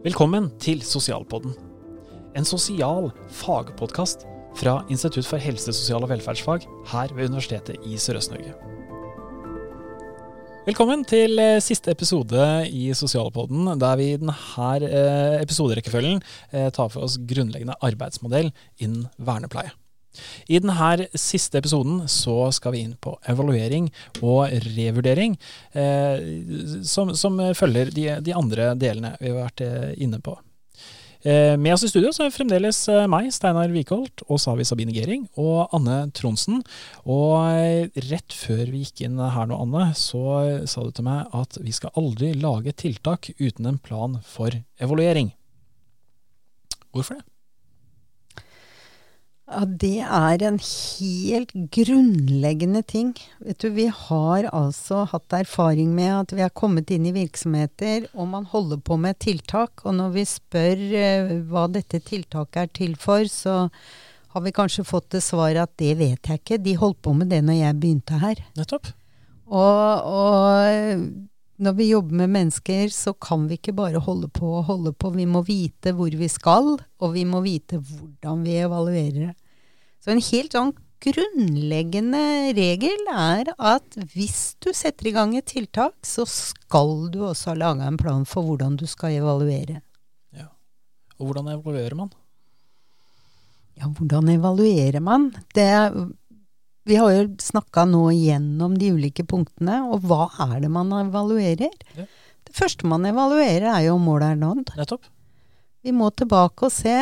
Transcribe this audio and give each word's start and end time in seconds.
Velkommen 0.00 0.46
til 0.56 0.78
Sosialpodden. 0.80 1.52
En 2.32 2.46
sosial 2.48 3.10
fagpodkast 3.36 4.22
fra 4.56 4.78
Institutt 4.88 5.26
for 5.28 5.36
helse, 5.36 5.74
sosial 5.76 6.06
og 6.06 6.08
velferdsfag 6.08 6.64
her 6.88 7.12
ved 7.12 7.28
Universitetet 7.28 7.84
i 7.84 7.98
Sørøst-Norge. 8.00 8.54
Velkommen 10.64 11.04
til 11.04 11.36
eh, 11.36 11.60
siste 11.60 11.92
episode 11.92 12.46
i 12.72 12.94
Sosialpodden, 12.96 13.74
der 13.76 14.00
vi 14.00 14.08
i 14.14 14.16
denne 14.22 14.38
eh, 14.88 15.36
episoderekkefølgen 15.42 16.24
eh, 16.48 16.70
tar 16.72 16.88
for 16.88 17.04
oss 17.04 17.18
grunnleggende 17.20 17.76
arbeidsmodell 17.84 18.54
innen 18.80 19.04
vernepleie. 19.20 19.76
I 20.50 20.58
denne 20.58 21.08
siste 21.14 21.60
episoden 21.60 22.04
så 22.10 22.50
skal 22.54 22.74
vi 22.74 22.84
inn 22.84 22.96
på 23.00 23.14
evaluering 23.30 23.88
og 24.20 24.50
revurdering, 24.74 25.36
eh, 25.72 26.82
som, 26.86 27.14
som, 27.14 27.38
følger 27.56 27.92
de, 27.94 28.06
de, 28.24 28.36
andre 28.36 28.72
delene 28.78 29.14
vi 29.20 29.30
har 29.32 29.44
vært 29.44 29.64
eh, 29.66 29.90
inne 30.02 30.20
på. 30.24 30.36
Eh, 31.20 31.52
med 31.60 31.74
oss 31.74 31.82
i 31.84 31.90
studio 31.90 32.14
så 32.16 32.24
er 32.24 32.32
fremdeles 32.32 32.78
eh, 32.88 33.04
meg, 33.10 33.28
Steinar 33.34 33.68
Wikholt, 33.74 34.22
og 34.26 34.40
så 34.40 34.52
har 34.52 34.60
vi 34.60 34.64
Sabine 34.64 34.94
Gering 34.96 35.26
og 35.40 35.74
Anne 35.76 36.06
Tronsen. 36.16 36.62
Og 37.04 37.34
eh, 37.52 37.90
rett 38.08 38.32
før 38.32 38.64
vi 38.72 38.86
gikk 38.86 39.04
inn 39.04 39.20
her 39.20 39.50
nå, 39.50 39.58
Anne, 39.60 39.90
så 39.98 40.64
sa 40.70 40.86
du 40.86 40.94
til 40.96 41.06
meg 41.10 41.28
at 41.36 41.60
vi 41.60 41.76
skal 41.76 41.92
aldri 42.00 42.32
lage 42.40 42.72
tiltak 42.72 43.34
uten 43.36 43.68
en 43.68 43.82
plan 43.84 44.16
for 44.24 44.56
evaluering. 44.80 45.34
Hvorfor 46.90 47.20
det? 47.20 47.26
Ja, 49.50 49.64
Det 49.66 49.98
er 49.98 50.42
en 50.46 50.58
helt 50.62 51.52
grunnleggende 51.74 52.82
ting. 52.86 53.14
Vet 53.42 53.58
du, 53.58 53.70
Vi 53.74 53.86
har 53.90 54.46
altså 54.52 55.04
hatt 55.10 55.32
erfaring 55.32 55.90
med 55.94 56.12
at 56.20 56.32
vi 56.32 56.44
har 56.44 56.54
kommet 56.54 56.90
inn 56.90 57.06
i 57.06 57.12
virksomheter 57.12 58.06
og 58.14 58.28
man 58.28 58.46
holder 58.46 58.78
på 58.78 58.96
med 58.96 59.18
tiltak. 59.18 59.82
Og 59.84 59.94
når 59.94 60.14
vi 60.14 60.24
spør 60.24 60.84
uh, 60.94 61.34
hva 61.50 61.66
dette 61.66 61.98
tiltaket 61.98 62.62
er 62.62 62.70
til 62.78 62.94
for, 62.94 63.26
så 63.26 63.66
har 64.30 64.44
vi 64.46 64.54
kanskje 64.54 64.86
fått 64.86 65.10
det 65.16 65.24
svaret 65.26 65.64
at 65.64 65.74
det 65.82 65.96
vet 65.98 66.30
jeg 66.30 66.38
ikke. 66.38 66.62
De 66.62 66.76
holdt 66.78 67.02
på 67.02 67.16
med 67.18 67.32
det 67.34 67.42
når 67.42 67.58
jeg 67.58 67.80
begynte 67.82 68.22
her. 68.22 68.46
Nettopp. 68.54 68.92
Og, 69.50 70.06
og 70.06 71.02
når 71.60 71.74
vi 71.76 71.90
jobber 71.90 72.22
med 72.22 72.30
mennesker, 72.38 72.88
så 72.94 73.12
kan 73.18 73.48
vi 73.50 73.58
ikke 73.58 73.74
bare 73.74 73.98
holde 73.98 74.30
på 74.30 74.46
og 74.60 74.68
holde 74.70 74.94
på. 74.94 75.10
Vi 75.18 75.26
må 75.26 75.42
vite 75.42 75.90
hvor 75.96 76.14
vi 76.14 76.28
skal, 76.30 76.76
og 76.78 77.14
vi 77.18 77.26
må 77.26 77.42
vite 77.42 77.82
hvordan 77.82 78.46
vi 78.46 78.60
evaluerer 78.62 79.18
det. 79.26 79.34
Så 80.00 80.14
en 80.14 80.22
helt 80.24 80.56
sånn 80.56 80.72
grunnleggende 81.00 82.52
regel 82.56 83.08
er 83.12 83.50
at 83.56 83.96
hvis 84.12 84.56
du 84.60 84.70
setter 84.76 85.08
i 85.08 85.14
gang 85.16 85.32
et 85.36 85.48
tiltak, 85.48 85.94
så 86.04 86.26
skal 86.28 87.08
du 87.12 87.22
også 87.28 87.52
ha 87.52 87.58
laga 87.60 87.88
en 87.88 87.98
plan 88.00 88.26
for 88.28 88.44
hvordan 88.44 88.76
du 88.80 88.86
skal 88.90 89.16
evaluere. 89.20 89.80
Ja. 90.36 90.50
Og 91.18 91.30
hvordan 91.30 91.52
evaluerer 91.54 91.96
man? 91.96 92.12
Ja, 93.80 93.88
hvordan 93.88 94.28
evaluerer 94.28 95.00
man? 95.04 95.30
Det, 95.56 95.68
vi 96.84 97.00
har 97.00 97.14
jo 97.14 97.28
snakka 97.40 97.86
nå 97.88 98.10
gjennom 98.12 98.76
de 98.80 98.92
ulike 98.92 99.24
punktene, 99.24 99.80
og 99.88 100.04
hva 100.04 100.26
er 100.50 100.58
det 100.66 100.72
man 100.72 100.92
evaluerer? 101.00 101.72
Ja. 101.96 102.08
Det 102.44 102.56
første 102.56 102.88
man 102.88 103.08
evaluerer, 103.08 103.70
er 103.72 103.86
jo 103.86 103.96
om 103.96 104.04
målet 104.04 104.34
er 104.34 104.40
nådd. 104.40 104.74
Nettopp. 104.76 105.08
Vi 105.80 105.94
må 105.96 106.10
tilbake 106.12 106.68
og 106.68 106.74
se 106.74 106.96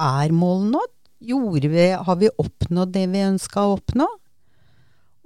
er 0.00 0.32
målet 0.34 0.72
nådd? 0.74 0.96
Vi, 1.20 1.86
har 1.92 2.16
vi 2.16 2.30
oppnådd 2.38 2.92
det 2.92 3.06
vi 3.12 3.24
ønska 3.26 3.64
å 3.66 3.76
oppnå? 3.76 4.06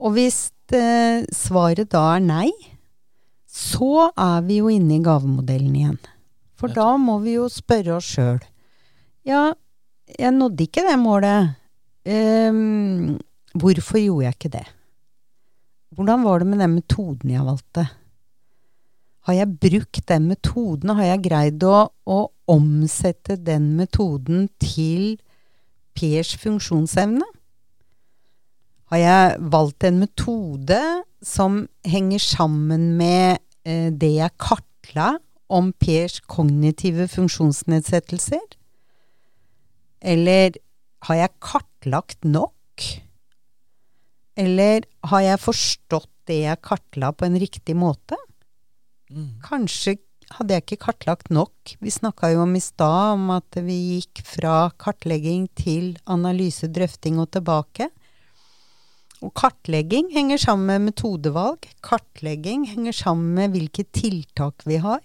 Og 0.03 0.17
hvis 0.17 0.50
det, 0.70 1.27
svaret 1.34 1.92
da 1.92 2.17
er 2.17 2.25
nei, 2.25 2.50
så 3.47 4.11
er 4.11 4.42
vi 4.47 4.59
jo 4.59 4.70
inne 4.72 4.97
i 4.98 5.05
gavemodellen 5.05 5.75
igjen. 5.78 5.98
For 6.59 6.72
da 6.72 6.95
må 6.98 7.20
vi 7.22 7.37
jo 7.37 7.48
spørre 7.53 7.98
oss 7.98 8.09
sjøl. 8.17 8.41
Ja, 9.27 9.53
jeg 10.11 10.34
nådde 10.34 10.67
ikke 10.67 10.84
det 10.87 10.97
målet. 11.00 11.54
Um, 12.04 13.15
hvorfor 13.56 14.00
gjorde 14.00 14.27
jeg 14.27 14.37
ikke 14.37 14.54
det? 14.56 14.65
Hvordan 15.94 16.25
var 16.27 16.43
det 16.43 16.49
med 16.50 16.59
den 16.59 16.75
metoden 16.75 17.31
jeg 17.31 17.47
valgte? 17.47 17.84
Har 19.25 19.38
jeg 19.38 19.54
brukt 19.62 20.03
den 20.10 20.27
metoden? 20.28 20.97
Har 20.99 21.06
jeg 21.15 21.22
greid 21.25 21.65
å, 21.65 21.87
å 22.04 22.19
omsette 22.50 23.38
den 23.41 23.71
metoden 23.78 24.49
til 24.60 25.15
Pers 25.94 26.34
funksjonsevne? 26.41 27.27
Har 28.93 29.00
jeg 29.00 29.38
valgt 29.55 29.87
en 29.88 30.00
metode 30.03 30.81
som 31.25 31.65
henger 31.88 32.21
sammen 32.22 32.93
med 32.99 33.41
eh, 33.66 33.91
det 33.91 34.12
jeg 34.19 34.37
kartla 34.38 35.15
om 35.49 35.72
Pers 35.81 36.21
kognitive 36.31 37.09
funksjonsnedsettelser? 37.10 38.44
Eller 40.04 40.59
har 41.09 41.21
jeg 41.21 41.37
kartlagt 41.41 42.25
nok? 42.28 42.88
Eller 44.37 44.84
har 45.09 45.25
jeg 45.25 45.43
forstått 45.43 46.10
det 46.28 46.41
jeg 46.44 46.62
kartla 46.65 47.12
på 47.12 47.27
en 47.27 47.38
riktig 47.41 47.77
måte? 47.77 48.19
Mm. 49.12 49.41
Kanskje 49.44 49.99
hadde 50.39 50.56
jeg 50.56 50.65
ikke 50.65 50.81
kartlagt 50.89 51.31
nok. 51.34 51.75
Vi 51.81 51.93
snakka 51.93 52.33
jo 52.33 52.43
om 52.45 52.55
i 52.56 52.62
stad 52.62 53.15
om 53.17 53.28
at 53.34 53.59
vi 53.62 53.77
gikk 53.95 54.22
fra 54.27 54.71
kartlegging 54.81 55.47
til 55.59 55.93
analyse, 56.11 56.69
drøfting 56.71 57.21
og 57.22 57.31
tilbake. 57.37 57.91
Og 59.25 59.33
kartlegging 59.39 60.11
henger 60.12 60.41
sammen 60.43 60.67
med 60.69 60.91
metodevalg. 60.91 61.69
Kartlegging 61.87 62.67
henger 62.69 62.97
sammen 62.97 63.31
med 63.39 63.55
hvilke 63.55 63.87
tiltak 63.95 64.67
vi 64.69 64.81
har. 64.83 65.05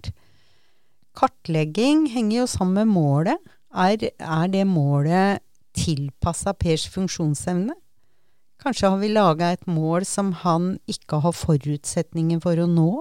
Kartlegging 1.15 2.07
henger 2.11 2.41
jo 2.41 2.47
sammen 2.49 2.81
med 2.81 2.95
målet. 2.95 3.53
Er, 3.69 4.09
er 4.17 4.49
det 4.49 4.65
målet 4.67 5.45
tilpassa 5.77 6.55
Pers 6.57 6.87
funksjonsevne? 6.89 7.77
Kanskje 8.59 8.89
har 8.91 8.99
vi 8.99 9.13
laga 9.13 9.53
et 9.53 9.67
mål 9.69 10.03
som 10.09 10.33
han 10.41 10.73
ikke 10.89 11.21
har 11.23 11.35
forutsetninger 11.37 12.41
for 12.43 12.59
å 12.59 12.67
nå? 12.67 12.91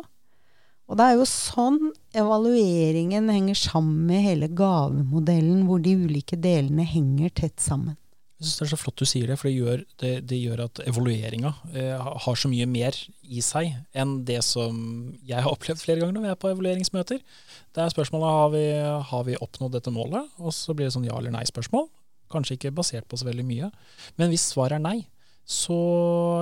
Og 0.89 0.97
det 0.97 1.05
er 1.05 1.19
jo 1.19 1.29
sånn 1.29 1.79
evalueringen 2.17 3.29
henger 3.29 3.59
sammen 3.61 4.07
med 4.09 4.25
hele 4.25 4.49
gavemodellen, 4.57 5.67
hvor 5.69 5.83
de 5.85 5.95
ulike 6.01 6.39
delene 6.41 6.87
henger 6.89 7.35
tett 7.45 7.61
sammen. 7.61 7.99
Jeg 8.39 8.47
synes 8.47 8.59
Det 8.59 8.65
er 8.65 8.71
så 8.71 8.79
flott 8.79 9.01
du 9.03 9.09
sier 9.09 9.27
det, 9.27 9.37
for 9.41 9.49
det 9.49 9.57
gjør, 9.57 9.81
det, 9.99 10.13
det 10.31 10.37
gjør 10.39 10.61
at 10.69 10.81
evalueringa 10.87 11.51
eh, 11.75 12.09
har 12.25 12.37
så 12.39 12.49
mye 12.49 12.69
mer 12.71 12.95
i 13.27 13.43
seg 13.43 13.73
enn 13.99 14.13
det 14.29 14.39
som 14.47 14.79
jeg 15.27 15.43
har 15.43 15.51
opplevd 15.51 15.83
flere 15.83 16.05
ganger 16.05 16.15
når 16.15 16.25
vi 16.25 16.31
er 16.31 16.39
på 16.39 16.53
evalueringsmøter. 16.53 17.19
Det 17.75 17.83
er 17.83 17.91
spørsmålet 17.91 18.37
har 18.39 18.53
vi, 18.55 18.65
har 19.11 19.27
vi 19.27 19.37
oppnådd 19.43 19.75
dette 19.75 19.93
målet, 19.93 20.31
og 20.39 20.55
så 20.55 20.77
blir 20.77 20.87
det 20.87 20.95
sånn 20.95 21.09
ja 21.09 21.19
eller 21.19 21.35
nei-spørsmål. 21.35 21.89
Kanskje 22.31 22.55
ikke 22.61 22.77
basert 22.79 23.09
på 23.11 23.19
så 23.19 23.27
veldig 23.27 23.47
mye. 23.49 23.73
Men 24.21 24.31
hvis 24.31 24.47
svaret 24.53 24.79
er 24.79 24.87
nei, 24.87 24.99
så 25.49 25.81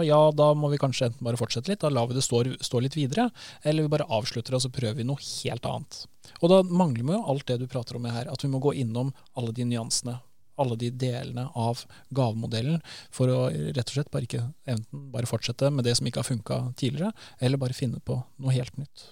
ja, 0.04 0.18
da 0.36 0.50
må 0.58 0.70
vi 0.72 0.80
kanskje 0.80 1.10
enten 1.10 1.24
bare 1.26 1.38
fortsette 1.40 1.72
litt, 1.72 1.80
da 1.84 1.90
lar 1.92 2.10
vi 2.10 2.16
det 2.18 2.24
stå, 2.26 2.42
stå, 2.64 2.82
litt 2.84 2.96
videre, 2.98 3.28
eller 3.62 3.86
vi 3.86 3.92
bare 3.94 4.08
avslutter 4.12 4.56
og 4.56 4.64
så 4.64 4.72
prøver 4.72 5.00
vi 5.00 5.08
noe 5.08 5.22
helt 5.22 5.68
annet. 5.70 6.04
Og 6.40 6.52
da 6.52 6.62
mangler 6.66 7.04
vi 7.06 7.16
jo 7.16 7.24
alt 7.32 7.46
det 7.48 7.60
du 7.62 7.66
prater 7.70 7.98
om 7.98 8.08
her, 8.10 8.30
at 8.32 8.44
vi 8.44 8.50
må 8.52 8.60
gå 8.62 8.74
innom 8.82 9.12
alle 9.38 9.54
de 9.56 9.66
nyansene, 9.68 10.18
alle 10.56 10.78
de 10.80 10.88
delene 10.90 11.46
av 11.54 11.84
gavemodellen, 12.16 12.80
for 13.12 13.32
å 13.32 13.42
rett 13.52 13.84
og 13.86 13.98
slett 13.98 14.10
bare 14.12 14.28
ikke 14.28 14.46
enten 14.68 15.06
bare 15.12 15.28
fortsette 15.28 15.70
med 15.70 15.84
det 15.86 15.96
som 15.98 16.08
ikke 16.08 16.24
har 16.24 16.30
funka 16.30 16.60
tidligere, 16.80 17.12
eller 17.38 17.60
bare 17.60 17.76
finne 17.76 18.00
på 18.00 18.18
noe 18.40 18.56
helt 18.56 18.76
nytt. 18.80 19.10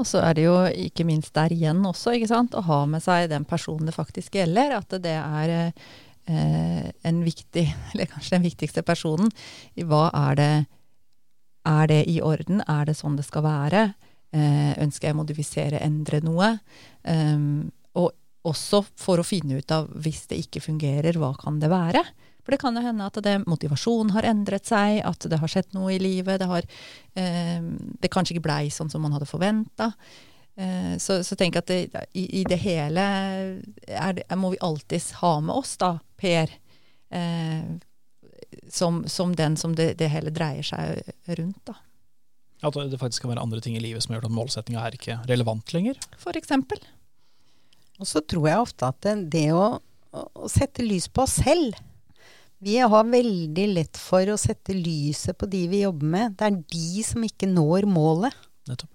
Og 0.00 0.08
så 0.08 0.22
er 0.24 0.36
det 0.36 0.46
jo 0.46 0.54
ikke 0.86 1.04
minst 1.04 1.34
der 1.36 1.52
igjen 1.52 1.82
også, 1.84 2.14
ikke 2.16 2.30
sant, 2.30 2.56
å 2.56 2.64
ha 2.64 2.80
med 2.88 3.04
seg 3.04 3.28
den 3.32 3.44
personen 3.48 3.90
det 3.90 3.96
faktisk 3.96 4.38
gjelder. 4.38 4.78
At 4.78 4.94
det 5.04 5.18
er 5.18 5.52
eh, 5.52 5.90
en 6.32 7.24
viktig, 7.24 7.66
eller 7.92 8.10
kanskje 8.10 8.36
den 8.36 8.46
viktigste 8.46 8.84
personen. 8.86 9.32
Hva 9.76 10.08
er 10.28 10.38
det 10.40 10.52
Er 11.62 11.86
det 11.86 12.08
i 12.10 12.20
orden? 12.20 12.58
Er 12.66 12.86
det 12.86 12.96
sånn 12.98 13.14
det 13.14 13.22
skal 13.22 13.44
være? 13.44 13.82
Eh, 14.32 14.72
ønsker 14.82 15.08
jeg 15.08 15.14
å 15.14 15.20
modifisere, 15.20 15.78
endre 15.84 16.18
noe? 16.24 16.48
Um, 17.04 17.68
og 17.94 18.10
også 18.48 18.80
for 18.98 19.20
å 19.20 19.26
finne 19.26 19.60
ut 19.60 19.74
av 19.74 19.90
hvis 20.02 20.24
det 20.30 20.40
ikke 20.42 20.62
fungerer, 20.64 21.18
hva 21.20 21.34
kan 21.38 21.60
det 21.62 21.70
være? 21.70 22.02
For 22.42 22.54
det 22.54 22.58
kan 22.62 22.74
jo 22.74 22.82
hende 22.82 23.06
at 23.06 23.20
det, 23.22 23.36
motivasjonen 23.46 24.14
har 24.16 24.26
endret 24.26 24.66
seg, 24.66 24.98
at 25.06 25.28
det 25.30 25.38
har 25.38 25.52
skjedd 25.52 25.76
noe 25.76 25.92
i 25.94 26.00
livet. 26.02 26.40
Det, 26.42 26.48
har, 26.50 26.66
eh, 27.14 27.60
det 28.02 28.10
kanskje 28.10 28.34
ikke 28.36 28.48
blei 28.48 28.64
sånn 28.74 28.90
som 28.90 29.04
man 29.04 29.14
hadde 29.14 29.30
forventa. 29.30 29.92
Eh, 30.54 30.98
så, 30.98 31.22
så 31.24 31.36
tenk 31.38 31.56
at 31.56 31.70
det, 31.70 31.86
i, 32.12 32.26
i, 32.40 32.42
det 32.44 32.58
hele 32.60 33.04
det, 33.88 34.26
må 34.36 34.52
vi 34.52 34.60
alltid 34.60 35.14
ha 35.22 35.38
med 35.40 35.54
oss, 35.54 35.76
da, 35.80 35.96
Per. 36.20 36.52
Eh, 37.12 37.62
som, 38.68 39.02
som, 39.08 39.36
den 39.36 39.56
som 39.56 39.76
det, 39.76 39.94
det, 40.00 40.10
hele 40.12 40.32
dreier 40.32 40.64
seg 40.66 41.00
rundt, 41.38 41.60
da. 41.68 41.76
At 42.62 42.76
det 42.76 43.00
faktisk 43.00 43.24
kan 43.24 43.32
være 43.32 43.42
andre 43.42 43.60
ting 43.64 43.74
i 43.74 43.82
livet 43.82 44.04
som 44.04 44.14
gjør 44.14 44.28
at 44.28 44.34
målsettinga 44.36 44.84
er 44.86 44.96
ikke 44.96 45.16
relevant 45.26 45.72
lenger? 45.74 45.98
For 46.20 46.36
eksempel. 46.38 46.78
Og 47.98 48.06
så 48.08 48.22
tror 48.22 48.46
jeg 48.48 48.62
ofte 48.62 48.86
at 48.92 49.00
det, 49.02 49.16
det 49.32 49.48
å, 49.56 49.80
å, 50.14 50.50
sette 50.50 50.84
lys 50.86 51.08
på 51.10 51.24
oss 51.24 51.40
selv 51.42 51.74
Vi 52.62 52.78
har 52.78 53.08
veldig 53.08 53.66
lett 53.72 53.98
for 53.98 54.30
å 54.30 54.38
sette 54.38 54.76
lyset 54.76 55.34
på 55.38 55.48
de 55.50 55.64
vi 55.72 55.82
jobber 55.82 56.12
med. 56.14 56.36
Det 56.38 56.46
er 56.46 56.60
de 56.76 57.04
som 57.06 57.24
ikke 57.26 57.50
når 57.50 57.88
målet. 57.90 58.36
Nettopp. 58.70 58.90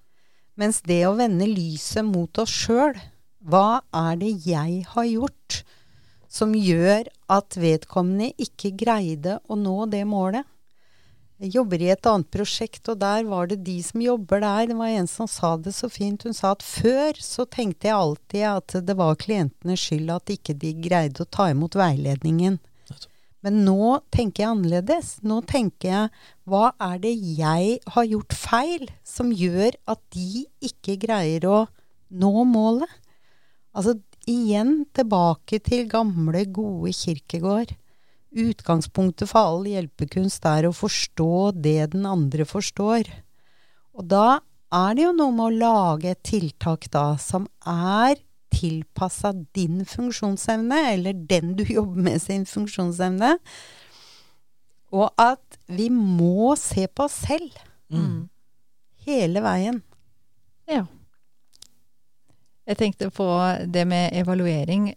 Mens 0.58 0.82
det 0.82 1.04
å 1.06 1.14
vende 1.20 1.46
lyset 1.46 2.06
mot 2.06 2.40
oss 2.42 2.50
sjøl, 2.66 2.98
hva 3.46 3.84
er 3.94 4.18
det 4.18 4.32
jeg 4.48 4.84
har 4.90 5.06
gjort 5.06 5.62
som 6.28 6.56
gjør 6.58 7.06
at 7.32 7.58
vedkommende 7.62 8.32
ikke 8.42 8.74
greide 8.76 9.38
å 9.46 9.58
nå 9.60 9.86
det 9.92 10.02
målet? 10.10 10.48
Jeg 11.38 11.54
jobber 11.54 11.84
i 11.86 11.92
et 11.94 12.08
annet 12.10 12.30
prosjekt, 12.34 12.90
og 12.90 12.98
der 13.04 13.28
var 13.30 13.46
det 13.52 13.60
de 13.62 13.76
som 13.86 14.02
jobber 14.02 14.42
der. 14.42 14.72
Det 14.72 14.78
var 14.80 14.90
en 14.90 15.10
som 15.12 15.30
sa 15.30 15.52
det 15.62 15.76
så 15.78 15.86
fint. 15.94 16.26
Hun 16.26 16.34
sa 16.34 16.56
at 16.56 16.66
før 16.66 17.20
så 17.22 17.46
tenkte 17.46 17.92
jeg 17.92 17.94
alltid 17.94 18.46
at 18.50 18.78
det 18.88 18.96
var 18.98 19.20
klientenes 19.22 19.84
skyld 19.86 20.10
at 20.16 20.34
ikke 20.34 20.58
de 20.58 20.74
greide 20.82 21.22
å 21.22 21.30
ta 21.30 21.52
imot 21.54 21.78
veiledningen. 21.78 22.58
Men 23.46 23.62
nå 23.68 24.00
tenker 24.14 24.44
jeg 24.44 24.54
annerledes. 24.56 25.12
Nå 25.22 25.42
tenker 25.48 25.90
jeg 25.92 26.14
hva 26.50 26.72
er 26.82 27.02
det 27.04 27.14
jeg 27.38 27.78
har 27.94 28.08
gjort 28.10 28.36
feil 28.36 28.88
som 29.06 29.34
gjør 29.34 29.78
at 29.90 30.02
de 30.16 30.46
ikke 30.64 30.98
greier 31.02 31.46
å 31.50 31.60
nå 32.10 32.34
målet? 32.50 32.90
Altså 33.78 33.98
igjen 34.28 34.82
tilbake 34.96 35.62
til 35.64 35.86
gamle, 35.92 36.44
gode 36.50 36.92
Kirkegård. 36.98 37.76
Utgangspunktet 38.38 39.30
for 39.30 39.54
all 39.54 39.70
hjelpekunst 39.70 40.44
er 40.50 40.68
å 40.68 40.76
forstå 40.76 41.32
det 41.56 41.94
den 41.94 42.06
andre 42.10 42.46
forstår. 42.48 43.08
Og 43.98 44.10
da 44.12 44.40
er 44.74 44.98
det 44.98 45.06
jo 45.06 45.14
noe 45.16 45.34
med 45.34 45.46
å 45.46 45.60
lage 45.62 46.12
et 46.12 46.26
tiltak 46.28 46.90
da 46.92 47.14
som 47.22 47.48
er 47.64 48.20
tilpassa 48.58 49.34
din 49.56 49.84
funksjonsevne, 49.88 50.82
eller 50.94 51.14
den 51.30 51.56
du 51.60 51.64
jobber 51.78 52.10
med 52.10 52.22
sin 52.24 52.46
funksjonsevne. 52.50 53.38
Og 54.96 55.10
at 55.20 55.60
vi 55.68 55.90
må 55.94 56.56
se 56.60 56.88
på 56.88 57.08
oss 57.08 57.22
selv. 57.28 57.58
Mm. 57.92 58.28
Hele 59.08 59.44
veien. 59.44 59.82
Ja. 60.68 60.86
Jeg 62.68 62.80
tenkte 62.80 63.12
på 63.16 63.28
det 63.72 63.86
med 63.88 64.16
evaluering 64.16 64.90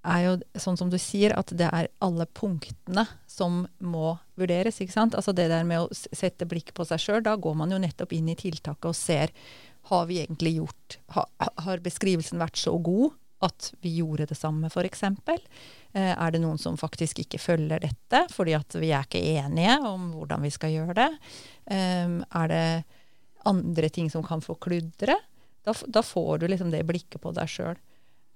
er 0.00 0.20
jo 0.24 0.36
sånn 0.56 0.78
som 0.80 0.90
du 0.92 0.96
sier, 1.00 1.34
at 1.36 1.52
det 1.52 1.68
er 1.68 1.90
alle 2.00 2.24
punktene 2.24 3.04
som 3.28 3.66
må 3.84 4.14
vurderes. 4.40 4.80
ikke 4.80 4.94
sant? 4.94 5.16
Altså 5.16 5.34
det 5.36 5.50
der 5.52 5.66
med 5.68 5.84
å 5.84 5.90
sette 5.92 6.48
blikket 6.48 6.74
på 6.76 6.86
seg 6.88 7.02
sjøl, 7.02 7.20
da 7.24 7.36
går 7.36 7.58
man 7.60 7.72
jo 7.72 7.80
nettopp 7.82 8.14
inn 8.16 8.30
i 8.32 8.38
tiltaket 8.38 8.88
og 8.88 8.96
ser 8.96 9.34
har 9.88 10.06
vi 10.06 10.20
egentlig 10.20 10.56
gjort 10.58 10.98
ha, 11.16 11.24
Har 11.64 11.82
beskrivelsen 11.84 12.40
vært 12.42 12.60
så 12.60 12.76
god 12.78 13.16
at 13.40 13.70
vi 13.80 13.94
gjorde 13.96 14.26
det 14.28 14.36
samme, 14.36 14.68
f.eks.? 14.68 15.02
Eh, 15.02 16.12
er 16.12 16.32
det 16.32 16.42
noen 16.42 16.60
som 16.60 16.76
faktisk 16.78 17.22
ikke 17.22 17.40
følger 17.40 17.80
dette 17.82 18.26
fordi 18.30 18.54
at 18.58 18.76
vi 18.78 18.92
er 18.92 19.06
ikke 19.08 19.22
enige 19.40 19.78
om 19.88 20.10
hvordan 20.18 20.44
vi 20.44 20.52
skal 20.54 20.74
gjøre 20.74 20.96
det? 20.98 21.10
Eh, 21.72 22.18
er 22.20 22.52
det 22.52 22.64
andre 23.48 23.88
ting 23.88 24.10
som 24.12 24.24
kan 24.26 24.44
forkludre? 24.44 25.16
Da, 25.64 25.74
da 25.88 26.02
får 26.04 26.40
du 26.40 26.48
liksom 26.48 26.70
det 26.72 26.84
blikket 26.88 27.20
på 27.22 27.32
deg 27.36 27.48
sjøl. 27.50 27.80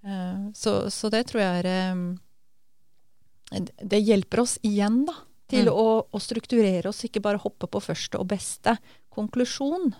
Eh, 0.04 0.50
så, 0.54 0.90
så, 0.90 1.10
det 1.12 1.26
tror 1.30 1.42
jeg 1.44 1.62
er 1.62 1.70
eh, 1.72 3.70
Det 3.80 4.02
hjelper 4.02 4.44
oss 4.44 4.58
igjen, 4.64 5.04
da. 5.08 5.16
Til 5.52 5.68
mm. 5.68 5.76
å, 5.76 5.88
å, 6.08 6.18
strukturere 6.20 6.88
oss, 6.88 7.02
ikke 7.04 7.22
bare 7.24 7.40
hoppe 7.42 7.68
på 7.68 7.82
første 7.84 8.16
og 8.20 8.30
beste 8.32 8.78
konklusjon. 9.12 9.92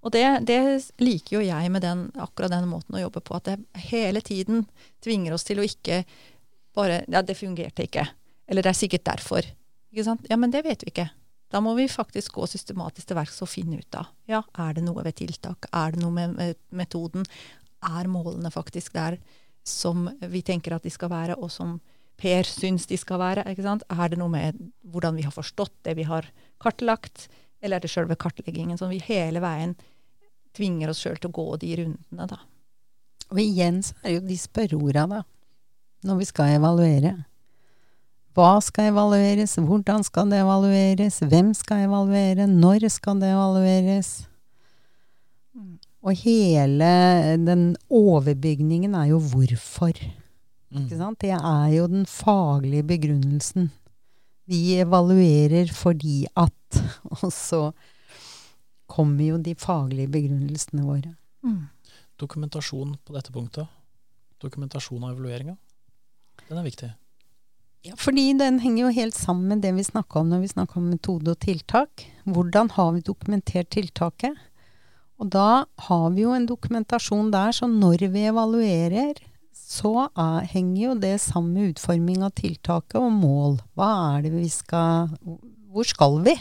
Og 0.00 0.12
det, 0.14 0.24
det, 0.48 0.60
liker 1.02 1.36
jo 1.36 1.44
jeg 1.44 1.70
med 1.72 1.84
den, 1.84 2.06
akkurat 2.16 2.52
den 2.54 2.68
måten 2.70 2.96
å 2.96 3.02
jobbe 3.02 3.20
på. 3.20 3.36
At 3.36 3.50
det 3.50 3.84
hele 3.90 4.22
tiden 4.24 4.64
tvinger 5.04 5.36
oss 5.36 5.44
til 5.48 5.60
å 5.60 5.66
ikke 5.66 6.04
bare 6.76 7.02
Ja, 7.10 7.20
det 7.26 7.34
fungerte 7.36 7.84
ikke. 7.84 8.06
Eller 8.48 8.64
det 8.64 8.72
er 8.72 8.78
sikkert 8.78 9.04
derfor. 9.08 9.46
Ikke 9.90 10.06
sant? 10.06 10.28
Ja, 10.30 10.38
men 10.40 10.52
det 10.54 10.62
vet 10.64 10.84
vi 10.86 10.92
ikke. 10.94 11.10
Da 11.50 11.60
må 11.60 11.74
vi 11.74 11.88
faktisk 11.90 12.38
gå 12.38 12.46
systematisk 12.46 13.10
til 13.10 13.18
verks 13.18 13.40
og 13.42 13.50
finne 13.50 13.80
ut 13.80 13.98
av 13.98 14.10
ja, 14.30 14.44
er 14.62 14.76
det 14.76 14.84
noe 14.86 15.02
ved 15.02 15.16
tiltak, 15.18 15.66
er 15.74 15.96
det 15.96 15.98
noe 15.98 16.14
med 16.14 16.60
metoden, 16.70 17.24
er 17.82 18.06
målene 18.06 18.52
faktisk 18.54 18.94
der 18.94 19.16
som 19.66 20.06
vi 20.30 20.44
tenker 20.46 20.76
at 20.76 20.86
de 20.86 20.92
skal 20.94 21.10
være, 21.10 21.36
og 21.42 21.50
som 21.50 21.80
Per 22.20 22.44
syns 22.44 22.84
de 22.84 22.98
skal 23.00 23.16
være? 23.20 23.46
Er 23.48 24.08
det 24.12 24.18
noe 24.20 24.28
med 24.28 24.58
hvordan 24.92 25.16
vi 25.16 25.24
har 25.24 25.32
forstått 25.32 25.72
det 25.88 25.94
vi 25.96 26.04
har 26.04 26.26
kartlagt, 26.60 27.30
eller 27.60 27.76
er 27.76 27.84
det 27.84 27.90
sjølve 27.92 28.18
kartleggingen 28.20 28.78
som 28.80 28.92
vi 28.92 29.00
hele 29.04 29.42
veien 29.42 29.74
tvinger 30.56 30.90
oss 30.90 31.02
sjøl 31.02 31.18
til 31.20 31.30
å 31.30 31.36
gå 31.36 31.48
de 31.62 31.74
rundene, 31.82 32.28
da? 32.30 32.40
Og 33.30 33.38
igjen 33.38 33.82
så 33.86 33.94
er 34.00 34.08
det 34.08 34.16
jo 34.16 34.28
de 34.30 34.38
spørreorda, 34.40 35.04
da, 35.10 35.20
når 36.08 36.22
vi 36.22 36.30
skal 36.30 36.56
evaluere. 36.56 37.12
Hva 38.34 38.56
skal 38.62 38.90
evalueres, 38.92 39.56
hvordan 39.58 40.04
skal 40.06 40.30
det 40.30 40.40
evalueres, 40.42 41.20
hvem 41.30 41.52
skal 41.54 41.86
evaluere, 41.86 42.46
når 42.50 42.88
skal 42.90 43.22
det 43.22 43.30
evalueres? 43.34 44.10
Og 46.00 46.16
hele 46.22 46.90
den 47.44 47.74
overbygningen 47.92 48.94
er 48.96 49.10
jo 49.10 49.18
hvorfor. 49.20 49.98
Mm. 50.70 50.84
Ikke 50.84 51.00
sant? 51.00 51.20
Det 51.20 51.34
er 51.34 51.68
jo 51.74 51.88
den 51.90 52.06
faglige 52.08 52.86
begrunnelsen. 52.88 53.68
Vi 54.50 54.78
evaluerer 54.82 55.70
fordi 55.74 56.24
at 56.34 56.54
Og 57.20 57.30
så 57.34 57.70
kommer 58.90 59.22
jo 59.22 59.38
de 59.38 59.54
faglige 59.58 60.10
begrunnelsene 60.10 60.82
våre. 60.82 61.12
Mm. 61.46 61.68
Dokumentasjon 62.18 62.96
på 63.06 63.14
dette 63.14 63.32
punktet. 63.34 63.68
Dokumentasjon 64.42 65.04
av 65.04 65.14
evalueringa. 65.14 65.54
Den 66.48 66.58
er 66.58 66.66
viktig. 66.66 66.90
Ja, 67.86 67.94
fordi 67.96 68.26
den 68.36 68.58
henger 68.60 68.88
jo 68.88 68.96
helt 68.98 69.16
sammen 69.16 69.48
med 69.48 69.62
det 69.64 69.72
vi 69.76 69.86
snakka 69.86 70.20
om 70.20 70.32
når 70.32 70.42
vi 70.42 70.50
snakka 70.52 70.80
om 70.80 70.90
metode 70.90 71.32
og 71.32 71.40
tiltak. 71.40 72.04
Hvordan 72.28 72.72
har 72.74 72.90
vi 72.96 73.04
dokumentert 73.06 73.70
tiltaket? 73.72 74.36
Og 75.20 75.30
da 75.32 75.64
har 75.86 76.06
vi 76.16 76.24
jo 76.24 76.34
en 76.34 76.48
dokumentasjon 76.48 77.30
der, 77.32 77.54
så 77.56 77.68
når 77.70 78.08
vi 78.12 78.26
evaluerer, 78.28 79.20
så 79.60 80.08
er, 80.08 80.46
henger 80.50 80.80
jo 80.82 80.94
det 81.02 81.16
sammen 81.22 81.52
med 81.54 81.74
utforming 81.74 82.24
av 82.26 82.34
tiltaket 82.38 82.98
og 83.00 83.12
mål. 83.12 83.60
Hva 83.78 83.90
er 84.16 84.26
det 84.26 84.34
vi 84.34 84.48
skal 84.52 85.12
Hvor 85.70 85.86
skal 85.86 86.18
vi? 86.24 86.34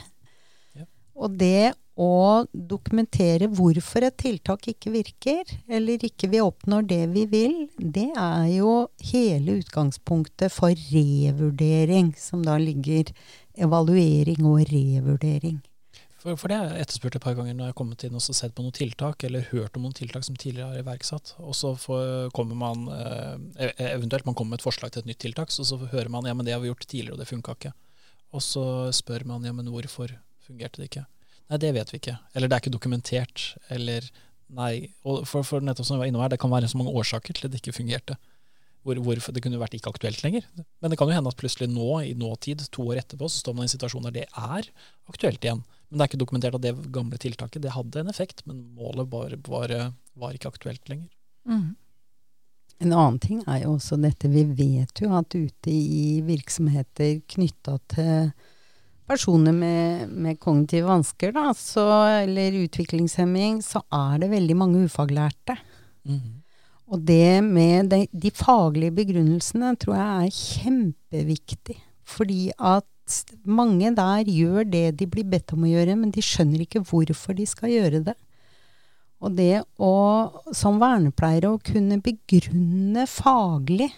Ja. 0.78 0.88
Og 1.20 1.36
det 1.38 1.74
å 2.00 2.46
dokumentere 2.54 3.50
hvorfor 3.52 4.06
et 4.08 4.18
tiltak 4.22 4.70
ikke 4.72 4.94
virker, 4.94 5.52
eller 5.68 6.06
ikke 6.08 6.30
vi 6.32 6.40
oppnår 6.42 6.88
det 6.88 7.02
vi 7.12 7.26
vil, 7.30 7.58
det 7.78 8.08
er 8.16 8.46
jo 8.54 8.74
hele 9.12 9.60
utgangspunktet 9.60 10.54
for 10.56 10.72
revurdering, 10.94 12.14
som 12.18 12.46
da 12.46 12.56
ligger 12.62 13.12
evaluering 13.60 14.48
og 14.48 14.64
revurdering. 14.72 15.60
For, 16.20 16.36
for, 16.36 16.52
det 16.52 16.58
har 16.60 16.74
jeg 16.74 16.84
etterspurt 16.84 17.16
et 17.16 17.24
par 17.24 17.36
ganger 17.38 17.54
når 17.56 17.70
jeg 17.70 17.72
har 17.72 17.78
kommet 17.80 18.02
inn 18.04 18.18
og 18.20 18.24
sett 18.26 18.52
på 18.56 18.64
noen 18.66 18.76
tiltak, 18.76 19.24
eller 19.24 19.46
hørt 19.54 19.78
om 19.80 19.86
noen 19.86 19.96
tiltak 19.96 20.26
som 20.28 20.36
tidligere 20.36 20.76
er 20.76 20.84
iverksatt. 20.84 21.38
Og 21.40 21.56
så 21.56 21.72
kommer 22.36 22.60
man, 22.60 22.90
eh, 22.92 23.36
e, 23.56 23.70
e, 23.70 23.86
eventuelt 23.94 24.28
man 24.28 24.36
kommer 24.36 24.58
med 24.58 24.60
et 24.60 24.68
forslag 24.68 24.92
til 24.92 25.06
et 25.06 25.14
nytt 25.14 25.22
tiltak, 25.24 25.54
så, 25.56 25.64
så 25.64 25.80
hører 25.80 26.12
man 26.12 26.28
ja, 26.28 26.36
men 26.36 26.44
det 26.48 26.58
har 26.58 26.60
vi 26.60 26.68
gjort 26.74 26.84
tidligere, 26.84 27.16
og 27.16 27.24
det 27.24 27.30
funka 27.30 27.56
ikke. 27.56 27.72
Og 28.36 28.44
så 28.44 28.66
spør 28.94 29.24
man 29.32 29.48
ja, 29.48 29.54
men 29.56 29.72
hvorfor 29.72 30.12
fungerte 30.44 30.82
det 30.82 30.90
ikke? 30.90 31.06
Nei, 31.50 31.62
det 31.64 31.72
vet 31.78 31.94
vi 31.94 32.02
ikke. 32.02 32.18
Eller 32.36 32.50
det 32.50 32.58
er 32.58 32.64
ikke 32.64 32.76
dokumentert. 32.76 33.46
Eller 33.74 34.06
nei. 34.54 34.92
Og 35.08 35.24
for, 35.30 35.48
for 35.48 35.66
nettopp 35.66 35.88
som 35.88 35.98
jeg 35.98 36.04
var 36.04 36.12
innom 36.12 36.26
her, 36.26 36.34
det 36.34 36.42
kan 36.42 36.52
være 36.52 36.70
så 36.70 36.78
mange 36.78 36.94
årsaker 37.00 37.34
til 37.34 37.48
at 37.48 37.56
det 37.56 37.64
ikke 37.64 37.80
fungerte. 37.80 38.20
Hvor, 38.86 39.00
hvorfor 39.04 39.36
det 39.36 39.42
kunne 39.44 39.60
vært 39.60 39.74
ikke 39.76 39.92
aktuelt 39.92 40.22
lenger. 40.24 40.46
Men 40.80 40.92
det 40.92 41.00
kan 41.00 41.10
jo 41.10 41.18
hende 41.18 41.32
at 41.32 41.40
plutselig 41.40 41.72
nå, 41.72 41.90
i 42.06 42.14
nåtid, 42.18 42.68
to 42.76 42.86
år 42.92 43.02
etterpå, 43.02 43.28
så 43.32 43.42
står 43.42 43.58
man 43.58 43.66
i 43.66 43.70
en 43.70 43.74
situasjon 43.74 44.08
der 44.08 44.20
det 44.22 44.28
er 44.30 44.70
aktuelt 45.10 45.44
igjen. 45.44 45.66
Men 45.90 45.98
det 45.98 46.04
er 46.04 46.12
ikke 46.12 46.22
dokumentert 46.22 46.58
at 46.58 46.66
det 46.66 46.76
gamle 46.94 47.18
tiltaket 47.22 47.64
det 47.64 47.74
hadde 47.74 48.04
en 48.04 48.12
effekt, 48.12 48.44
men 48.46 48.62
målet 48.78 49.10
var, 49.10 49.34
var, 49.48 49.74
var 50.14 50.36
ikke 50.38 50.52
aktuelt 50.54 50.92
lenger. 50.92 51.10
Mm. 51.50 51.74
En 52.80 52.94
annen 52.94 53.18
ting 53.20 53.42
er 53.50 53.64
jo 53.66 53.74
også 53.76 53.98
dette 54.00 54.30
Vi 54.32 54.46
vet 54.56 55.02
jo 55.04 55.12
at 55.18 55.36
ute 55.36 55.72
i 55.74 56.22
virksomheter 56.24 57.20
knytta 57.34 57.76
til 57.92 58.30
personer 59.10 59.56
med, 59.56 60.12
med 60.14 60.38
kognitive 60.40 60.86
vansker, 60.86 61.34
da, 61.34 61.50
så, 61.58 61.88
eller 62.22 62.60
utviklingshemming, 62.62 63.58
så 63.66 63.82
er 63.90 64.22
det 64.22 64.30
veldig 64.36 64.58
mange 64.58 64.84
ufaglærte. 64.86 65.58
Mm. 66.06 66.44
Og 66.90 67.02
det 67.06 67.42
med 67.46 67.90
de, 67.92 68.04
de, 68.14 68.32
faglige 68.34 68.94
begrunnelsene 68.98 69.76
tror 69.82 69.98
jeg 69.98 70.28
er 70.30 70.38
kjempeviktig. 70.38 71.78
Fordi 72.10 72.50
at 72.56 72.88
mange 73.46 73.92
der 73.98 74.28
gjør 74.30 74.66
det 74.68 74.86
de 75.00 75.08
blir 75.10 75.28
bedt 75.30 75.54
om 75.56 75.66
å 75.66 75.72
gjøre, 75.72 75.96
men 76.00 76.12
de 76.16 76.24
skjønner 76.24 76.66
ikke 76.66 76.84
hvorfor 76.88 77.38
de 77.38 77.48
skal 77.50 77.74
gjøre 77.74 78.04
det. 78.10 78.18
Og 79.20 79.36
det 79.36 79.64
å, 79.84 79.94
som 80.56 80.80
vernepleiere, 80.80 81.52
å 81.52 81.64
kunne 81.64 82.00
begrunne 82.04 83.04
faglig 83.10 83.90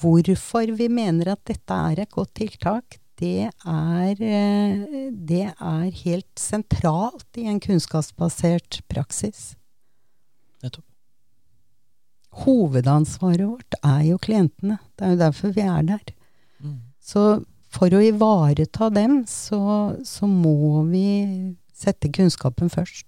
hvorfor 0.00 0.72
vi 0.76 0.88
mener 0.92 1.32
at 1.32 1.44
dette 1.48 1.76
er 1.90 2.02
et 2.02 2.12
godt 2.12 2.34
tiltak, 2.40 2.98
det 3.18 3.48
er, 3.50 4.20
eh, 4.22 5.10
det 5.10 5.46
er 5.50 5.86
helt 6.04 6.38
sentralt 6.38 7.38
i 7.38 7.48
en 7.50 7.58
kunnskapsbasert 7.62 8.82
praksis. 8.90 9.56
Nettopp. 10.62 10.84
Hovedansvaret 12.44 13.46
vårt 13.48 13.78
er 13.82 14.04
jo 14.12 14.18
klientene. 14.22 14.78
Det 14.94 15.06
er 15.06 15.14
jo 15.14 15.22
derfor 15.24 15.54
vi 15.56 15.64
er 15.66 15.82
der. 15.88 16.12
Mm. 16.62 16.78
Så 17.02 17.24
for 17.78 17.94
å 17.94 18.02
ivareta 18.02 18.90
dem, 18.90 19.22
så, 19.30 19.60
så, 20.06 20.26
må 20.26 20.82
vi 20.90 21.54
sette 21.76 22.10
kunnskapen 22.14 22.72
først. 22.72 23.06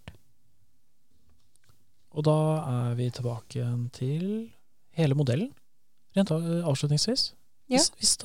Og 2.14 2.26
da 2.26 2.38
er 2.60 2.94
vi 2.98 3.10
tilbake 3.14 3.66
til 3.94 4.24
hele 4.98 5.18
modellen, 5.18 5.52
rent 6.16 6.32
avslutningsvis. 6.32 7.30
Ja. 7.70 7.78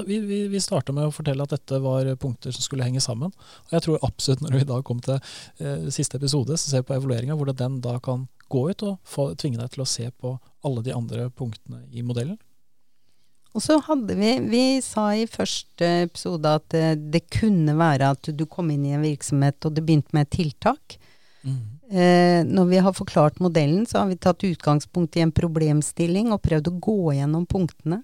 Vi, 0.07 0.17
vi, 0.25 0.39
vi 0.49 0.59
starta 0.61 0.93
med 0.93 1.05
å 1.05 1.13
fortelle 1.13 1.45
at 1.45 1.51
dette 1.53 1.77
var 1.83 2.07
punkter 2.17 2.53
som 2.53 2.65
skulle 2.65 2.85
henge 2.87 3.01
sammen. 3.03 3.29
Og 3.67 3.75
jeg 3.75 3.85
tror 3.85 4.05
absolutt 4.07 4.41
når 4.41 4.55
vi 4.57 4.65
da 4.71 4.79
kom 4.85 5.03
til 5.05 5.19
eh, 5.19 5.85
siste 5.93 6.17
episode, 6.17 6.57
så 6.57 6.71
ser 6.71 6.81
vi 6.81 6.89
på 6.89 6.95
evalueringa 6.97 7.37
hvordan 7.37 7.59
den 7.59 7.75
da 7.85 7.99
kan 8.01 8.25
gå 8.49 8.63
ut 8.71 8.85
og 8.87 8.97
få, 9.05 9.27
tvinge 9.37 9.61
deg 9.61 9.69
til 9.75 9.85
å 9.85 9.89
se 9.89 10.09
på 10.09 10.33
alle 10.65 10.81
de 10.85 10.95
andre 10.97 11.29
punktene 11.29 11.83
i 11.93 12.01
modellen. 12.05 12.39
Og 13.55 13.63
så 13.63 13.77
hadde 13.87 14.17
vi 14.19 14.33
Vi 14.51 14.63
sa 14.83 15.07
i 15.15 15.27
første 15.31 15.87
episode 16.09 16.57
at 16.59 16.75
det, 16.99 17.23
kunne 17.31 17.77
være 17.79 18.11
at 18.17 18.31
du 18.35 18.43
kom 18.51 18.73
inn 18.73 18.83
i 18.85 18.95
en 18.97 19.05
virksomhet 19.05 19.63
og 19.63 19.77
det 19.77 19.85
begynte 19.85 20.11
med 20.15 20.27
et 20.27 20.35
tiltak. 20.41 20.97
Mm. 21.45 21.61
Eh, 21.85 22.41
når 22.43 22.65
vi 22.65 22.81
har 22.81 22.97
forklart 22.97 23.39
modellen, 23.39 23.85
så 23.85 24.01
har 24.01 24.09
vi 24.09 24.17
tatt 24.17 24.43
utgangspunkt 24.43 25.15
i 25.15 25.23
en 25.23 25.33
problemstilling 25.35 26.33
og 26.33 26.41
prøvd 26.43 26.71
å 26.71 26.77
gå 26.81 26.99
gjennom 27.19 27.45
punktene. 27.47 28.01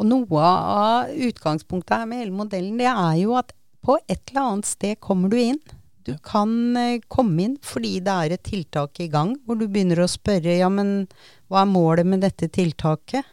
Og 0.00 0.08
noe 0.08 0.42
av 0.42 1.12
utgangspunktet 1.12 2.00
her 2.00 2.08
med 2.10 2.24
hele 2.24 2.34
modellen, 2.34 2.78
det 2.80 2.88
er 2.90 3.18
jo 3.20 3.36
at 3.38 3.52
på 3.84 3.98
et 4.08 4.32
eller 4.32 4.48
annet 4.48 4.70
sted 4.70 4.98
kommer 5.04 5.30
du 5.30 5.36
inn. 5.38 5.60
Du 6.04 6.16
kan 6.24 6.50
eh, 6.80 7.02
komme 7.08 7.44
inn 7.44 7.58
fordi 7.64 7.98
det 8.04 8.14
er 8.14 8.34
et 8.34 8.46
tiltak 8.48 9.00
i 9.04 9.10
gang, 9.12 9.36
hvor 9.44 9.60
du 9.60 9.68
begynner 9.68 10.02
å 10.04 10.10
spørre 10.10 10.56
ja, 10.56 10.70
men 10.72 11.06
hva 11.52 11.62
er 11.62 11.70
målet 11.70 12.08
med 12.08 12.24
dette 12.24 12.48
tiltaket? 12.52 13.28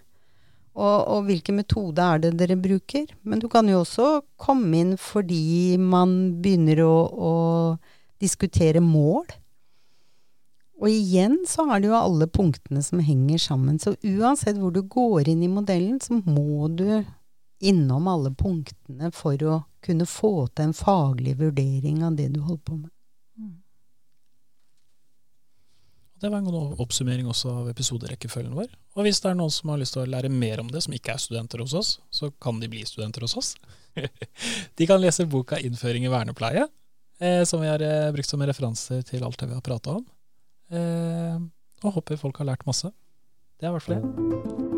Og, 0.71 0.97
og 1.11 1.25
hvilken 1.27 1.57
metode 1.59 2.03
er 2.03 2.21
det 2.23 2.35
dere 2.39 2.55
bruker? 2.59 3.09
Men 3.27 3.41
du 3.43 3.49
kan 3.51 3.67
jo 3.67 3.81
også 3.81 4.21
komme 4.39 4.79
inn 4.79 4.93
fordi 4.99 5.75
man 5.81 6.39
begynner 6.43 6.83
å, 6.85 6.95
å 7.11 7.33
diskutere 8.23 8.83
mål. 8.83 9.25
Og 10.81 10.89
igjen 10.89 11.41
så 11.45 11.67
er 11.69 11.81
det 11.81 11.91
jo 11.91 11.97
alle 11.97 12.25
punktene 12.31 12.81
som 12.85 13.03
henger 13.03 13.41
sammen. 13.41 13.77
Så 13.81 13.93
uansett 14.01 14.57
hvor 14.57 14.73
du 14.73 14.81
går 14.81 15.29
inn 15.29 15.43
i 15.45 15.51
modellen, 15.51 15.99
så 16.01 16.17
må 16.23 16.71
du 16.73 17.03
innom 17.61 18.07
alle 18.09 18.31
punktene 18.33 19.11
for 19.13 19.37
å 19.45 19.59
kunne 19.85 20.07
få 20.09 20.47
til 20.49 20.69
en 20.69 20.77
faglig 20.77 21.35
vurdering 21.37 22.01
av 22.05 22.17
det 22.17 22.31
du 22.33 22.41
holder 22.41 22.65
på 22.65 22.79
med. 22.79 22.89
Det 26.21 26.29
var 26.29 26.37
en 26.37 26.45
god 26.45 26.81
oppsummering 26.83 27.25
også 27.31 27.49
av 27.49 27.69
episoderekkefølgen 27.71 28.53
vår. 28.53 28.69
Og 28.93 29.07
hvis 29.07 29.23
det 29.23 29.31
er 29.31 29.37
noen 29.39 29.53
som 29.53 29.71
har 29.73 29.79
lyst 29.81 29.95
til 29.95 30.03
å 30.03 30.09
lære 30.09 30.29
mer 30.29 30.61
om 30.61 30.69
det, 30.69 30.83
som 30.85 30.93
ikke 30.93 31.15
er 31.15 31.23
studenter 31.23 31.63
hos 31.63 31.73
oss, 31.77 31.95
så 32.13 32.29
kan 32.43 32.61
de 32.61 32.69
bli 32.69 32.83
studenter 32.85 33.25
hos 33.25 33.33
oss. 33.41 33.55
de 34.77 34.87
kan 34.87 35.01
lese 35.01 35.25
boka 35.25 35.57
'Innføring 35.57 36.05
i 36.05 36.13
vernepleie', 36.13 36.69
eh, 37.19 37.43
som 37.43 37.61
vi 37.61 37.71
har 37.73 37.81
eh, 37.81 38.11
brukt 38.13 38.29
som 38.29 38.41
referanse 38.41 39.01
til 39.09 39.23
alt 39.25 39.39
det 39.39 39.49
vi 39.49 39.57
har 39.57 39.65
prata 39.65 39.97
om. 39.97 40.05
Eh, 40.69 41.41
og 41.81 41.95
håper 41.97 42.21
folk 42.21 42.37
har 42.37 42.53
lært 42.53 42.67
masse. 42.69 42.93
Det 43.57 43.65
er 43.65 43.73
i 43.73 43.79
hvert 43.79 43.89
fall 43.89 43.97
det. 43.97 44.70